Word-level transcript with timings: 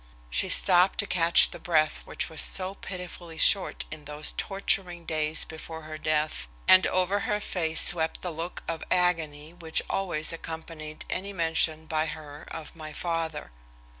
She 0.31 0.49
stopped 0.49 0.97
to 0.97 1.05
catch 1.05 1.51
the 1.51 1.59
breath 1.59 1.99
which 2.05 2.27
was 2.27 2.41
so 2.41 2.73
pitifully 2.73 3.37
short 3.37 3.85
in 3.91 4.05
those 4.05 4.31
torturing 4.31 5.05
days 5.05 5.45
before 5.45 5.83
her 5.83 5.99
death, 5.99 6.47
and 6.67 6.87
over 6.87 7.19
her 7.29 7.39
face 7.39 7.81
swept 7.81 8.23
the 8.23 8.31
look 8.33 8.63
of 8.67 8.83
agony 8.89 9.53
which 9.53 9.83
always 9.91 10.33
accompanied 10.33 11.05
any 11.07 11.33
mention 11.33 11.85
by 11.85 12.07
her 12.07 12.47
of 12.49 12.75
my 12.75 12.93
father. 12.93 13.51